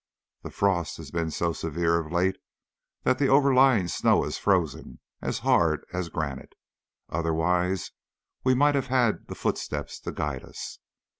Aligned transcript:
The 0.41 0.49
frost 0.49 0.97
has 0.97 1.11
been 1.11 1.29
so 1.29 1.53
severe 1.53 1.99
of 1.99 2.11
late 2.11 2.37
that 3.03 3.19
the 3.19 3.27
overlying 3.27 3.87
snow 3.87 4.23
is 4.23 4.39
frozen 4.39 4.97
as 5.21 5.37
hard 5.45 5.85
as 5.93 6.09
granite, 6.09 6.55
otherwise 7.09 7.91
we 8.43 8.55
might 8.55 8.73
have 8.73 8.87
had 8.87 9.27
the 9.27 9.35
footsteps 9.35 9.99
to 9.99 10.11
guide 10.11 10.43
us. 10.43 10.79